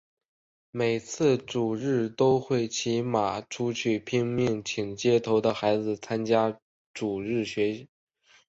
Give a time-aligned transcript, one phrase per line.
[0.71, 6.59] 每次主日都会骑马出去拼命请街头的孩子参加
[6.91, 7.87] 主日学。